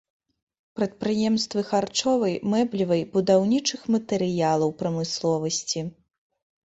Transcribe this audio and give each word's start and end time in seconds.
Прадпрыемствы 0.77 1.61
харчовай, 1.71 2.33
мэблевай, 2.53 3.01
будаўнічых 3.17 3.81
матэрыялаў 3.97 4.69
прамысловасці. 4.81 5.89